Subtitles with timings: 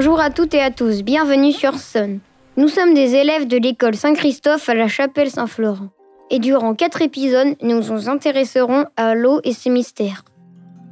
[0.00, 2.20] Bonjour à toutes et à tous, bienvenue sur Sun.
[2.56, 5.88] Nous sommes des élèves de l'école Saint-Christophe à la chapelle Saint-Florent.
[6.30, 10.22] Et durant quatre épisodes, nous nous intéresserons à l'eau et ses mystères.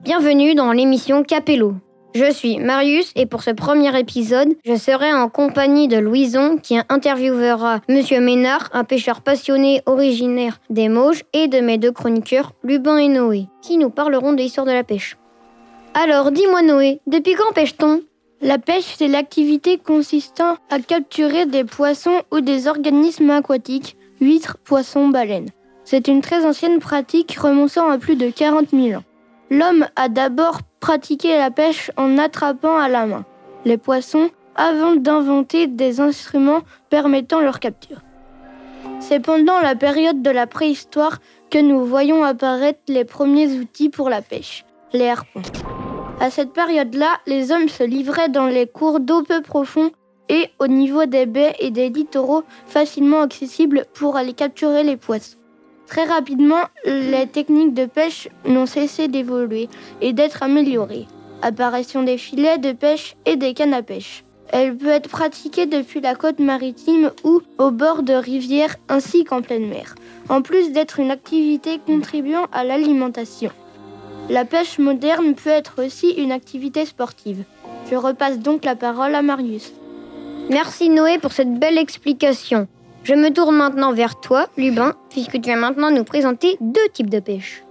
[0.03, 1.75] Bienvenue dans l'émission Capello.
[2.17, 6.77] Je suis Marius et pour ce premier épisode, je serai en compagnie de Louison qui
[6.89, 12.97] interviewera Monsieur Ménard, un pêcheur passionné originaire des Mauges, et de mes deux chroniqueurs, Lubin
[12.97, 15.17] et Noé, qui nous parleront de l'histoire de la pêche.
[15.95, 18.01] Alors, dis-moi Noé, depuis quand pêche-t-on?
[18.43, 25.09] La pêche, c'est l'activité consistant à capturer des poissons ou des organismes aquatiques, huîtres, poissons,
[25.09, 25.49] baleines.
[25.85, 29.05] C'est une très ancienne pratique remontant à plus de 40 000 ans.
[29.51, 33.25] L'homme a d'abord pratiqué la pêche en attrapant à la main
[33.67, 38.01] les poissons avant d'inventer des instruments permettant leur capture.
[39.01, 41.19] C'est pendant la période de la préhistoire
[41.51, 45.43] que nous voyons apparaître les premiers outils pour la pêche, les harpons.
[46.19, 49.91] À cette période-là, les hommes se livraient dans les cours d'eau peu profonds
[50.31, 55.37] et au niveau des baies et des littoraux facilement accessibles pour aller capturer les poissons.
[55.87, 59.69] Très rapidement, les techniques de pêche n'ont cessé d'évoluer
[60.01, 61.07] et d'être améliorées.
[61.43, 64.25] Apparition des filets de pêche et des cannes à pêche.
[64.49, 69.43] Elle peut être pratiquée depuis la côte maritime ou au bord de rivières ainsi qu'en
[69.43, 69.95] pleine mer,
[70.31, 73.51] en plus d'être une activité contribuant à l'alimentation.
[74.29, 77.45] La pêche moderne peut être aussi une activité sportive.
[77.89, 79.73] Je repasse donc la parole à Marius.
[80.51, 82.67] Merci Noé pour cette belle explication.
[83.05, 87.11] Je me tourne maintenant vers toi, Lubin, puisque tu vas maintenant nous présenter deux types
[87.11, 87.63] de pêche.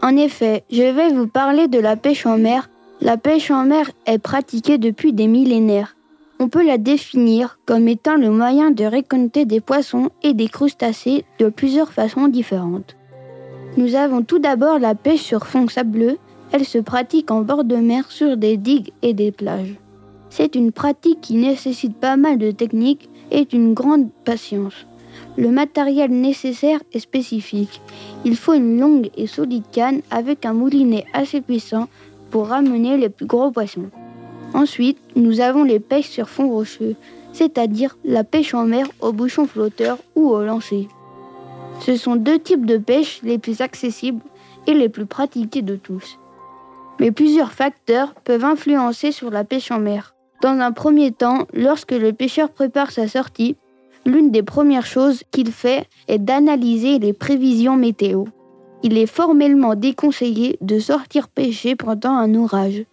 [0.00, 2.70] En effet, je vais vous parler de la pêche en mer.
[3.00, 5.96] La pêche en mer est pratiquée depuis des millénaires.
[6.38, 11.24] On peut la définir comme étant le moyen de récolter des poissons et des crustacés
[11.40, 12.94] de plusieurs façons différentes.
[13.76, 16.18] Nous avons tout d'abord la pêche sur fond sableux.
[16.52, 19.74] Elle se pratique en bord de mer sur des digues et des plages.
[20.30, 24.86] C'est une pratique qui nécessite pas mal de techniques et d'une grande patience.
[25.36, 27.80] Le matériel nécessaire est spécifique.
[28.24, 31.88] Il faut une longue et solide canne avec un moulinet assez puissant
[32.30, 33.90] pour ramener les plus gros poissons.
[34.54, 36.94] Ensuite, nous avons les pêches sur fond rocheux,
[37.32, 40.88] c'est-à-dire la pêche en mer au bouchon flotteur ou au lancer.
[41.80, 44.22] Ce sont deux types de pêche les plus accessibles
[44.66, 46.18] et les plus pratiqués de tous.
[47.00, 50.14] Mais plusieurs facteurs peuvent influencer sur la pêche en mer.
[50.42, 53.56] Dans un premier temps, lorsque le pêcheur prépare sa sortie,
[54.06, 58.24] l'une des premières choses qu'il fait est d'analyser les prévisions météo.
[58.82, 62.84] Il est formellement déconseillé de sortir pêcher pendant un orage.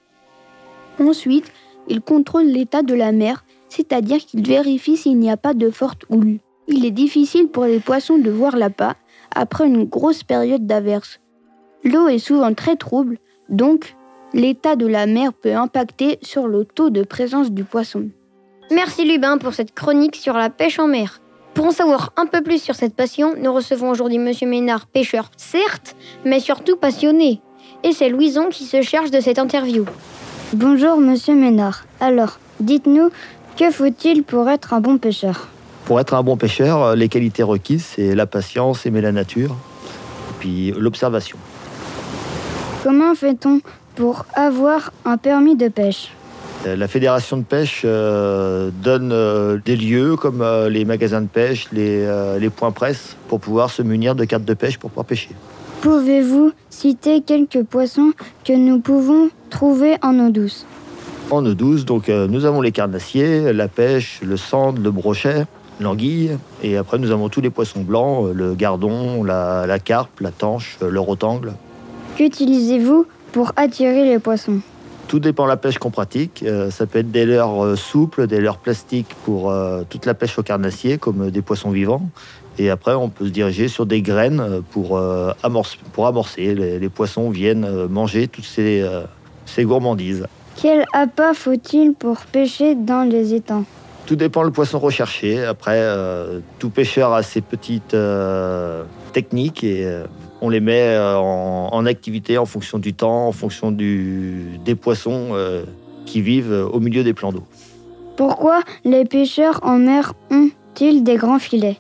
[1.00, 1.52] Ensuite,
[1.88, 6.06] il contrôle l'état de la mer, c'est-à-dire qu'il vérifie s'il n'y a pas de forte
[6.10, 6.40] houle.
[6.68, 8.96] Il est difficile pour les poissons de voir l'appât
[9.34, 11.20] après une grosse période d'averse.
[11.84, 13.18] L'eau est souvent très trouble,
[13.50, 13.96] donc
[14.34, 18.10] l'état de la mer peut impacter sur le taux de présence du poisson.
[18.72, 21.22] Merci Lubin pour cette chronique sur la pêche en mer.
[21.54, 25.30] Pour en savoir un peu plus sur cette passion, nous recevons aujourd'hui Monsieur Ménard, pêcheur
[25.36, 27.42] certes, mais surtout passionné.
[27.84, 29.86] Et c'est Louison qui se charge de cette interview.
[30.54, 31.84] Bonjour Monsieur Ménard.
[32.00, 33.10] Alors, dites-nous,
[33.58, 35.51] que faut-il pour être un bon pêcheur?
[35.92, 39.50] Pour être un bon pêcheur, euh, les qualités requises, c'est la patience, aimer la nature,
[39.50, 41.38] et puis l'observation.
[42.82, 43.60] Comment fait-on
[43.96, 46.14] pour avoir un permis de pêche?
[46.66, 51.28] Euh, La fédération de pêche euh, donne euh, des lieux comme euh, les magasins de
[51.28, 52.08] pêche, les,
[52.40, 55.32] les points presse, pour pouvoir se munir de cartes de pêche pour pouvoir pêcher.
[55.82, 58.14] Pouvez-vous citer quelques poissons
[58.46, 60.66] que nous pouvons trouver en eau douce?
[61.32, 65.44] En eau douce, donc, nous avons les carnassiers, la pêche, le sande, le brochet,
[65.84, 70.20] l'anguille, et après nous avons tous les poissons blancs, euh, le gardon, la, la carpe,
[70.20, 71.54] la tanche, euh, le rotangle.
[72.18, 74.60] Qu'utilisez-vous pour attirer les poissons?
[75.08, 76.44] Tout dépend de la pêche qu'on pratique.
[76.46, 80.38] Euh, ça peut être des leurres souples, des leurres plastiques pour euh, toute la pêche
[80.40, 82.10] au carnassier, comme des poissons vivants.
[82.58, 86.56] Et après, on peut se diriger sur des graines pour, euh, amorcer, pour amorcer.
[86.56, 88.86] Les, les poissons viennent manger toutes ces,
[89.46, 90.28] ces gourmandises.
[90.62, 93.64] Quel appât faut-il pour pêcher dans les étangs?
[94.06, 95.44] Tout dépend le poisson recherché.
[95.44, 98.84] Après, euh, tout pêcheur a ses petites euh,
[99.14, 100.06] techniques et euh,
[100.42, 105.30] on les met en, en activité en fonction du temps, en fonction du, des poissons
[106.06, 107.44] qui vivent au milieu des plans d'eau.
[108.18, 111.78] Pourquoi les pêcheurs en mer ont-ils des grands filets?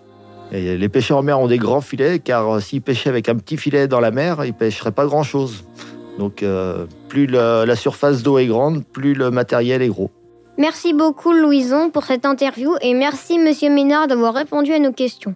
[0.53, 3.57] Et les pêcheurs en mer ont des grands filets car s'ils pêchaient avec un petit
[3.57, 5.65] filet dans la mer, ils pêcheraient pas grand-chose.
[6.19, 6.45] Donc
[7.09, 10.11] plus la surface d'eau est grande, plus le matériel est gros.
[10.61, 15.33] Merci beaucoup Louison pour cette interview et merci Monsieur Ménard d'avoir répondu à nos questions.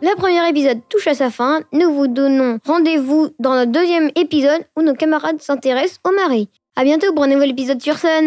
[0.00, 1.62] Le premier épisode touche à sa fin.
[1.72, 6.46] Nous vous donnons rendez-vous dans notre deuxième épisode où nos camarades s'intéressent aux marées.
[6.76, 8.26] À bientôt pour un nouvel épisode sur Sun.